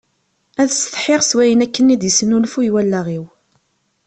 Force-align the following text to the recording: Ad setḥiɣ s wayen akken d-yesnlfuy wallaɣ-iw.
Ad 0.61 0.69
setḥiɣ 0.71 1.21
s 1.29 1.31
wayen 1.37 1.65
akken 1.65 1.87
d-yesnlfuy 2.01 2.67
wallaɣ-iw. 2.73 3.25